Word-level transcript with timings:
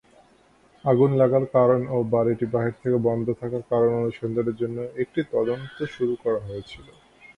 আগুন 0.85 1.11
লাগার 1.17 1.45
কারণ 1.55 1.81
ও 1.89 2.07
বাড়িটি 2.13 2.45
বাহির 2.53 2.75
থেকে 2.81 2.97
বন্ধ 3.07 3.27
থাকার 3.39 3.63
কারণ 3.71 3.89
অনুসন্ধানের 3.99 4.55
জন্য 4.61 4.77
একটি 5.03 5.21
তদন্ত 5.33 5.77
শুরু 5.95 6.13
করা 6.23 6.39
হয়েছিল। 6.47 6.87